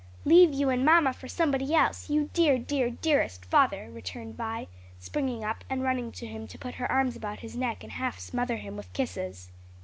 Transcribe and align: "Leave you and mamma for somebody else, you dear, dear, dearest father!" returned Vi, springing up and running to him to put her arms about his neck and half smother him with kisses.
"Leave 0.25 0.51
you 0.51 0.69
and 0.71 0.83
mamma 0.83 1.13
for 1.13 1.27
somebody 1.27 1.75
else, 1.75 2.09
you 2.09 2.31
dear, 2.33 2.57
dear, 2.57 2.89
dearest 2.89 3.45
father!" 3.45 3.87
returned 3.91 4.35
Vi, 4.35 4.67
springing 4.97 5.43
up 5.43 5.63
and 5.69 5.83
running 5.83 6.11
to 6.11 6.25
him 6.25 6.47
to 6.47 6.57
put 6.57 6.73
her 6.73 6.91
arms 6.91 7.15
about 7.15 7.41
his 7.41 7.55
neck 7.55 7.83
and 7.83 7.91
half 7.91 8.17
smother 8.17 8.57
him 8.57 8.75
with 8.75 8.91
kisses. 8.93 9.51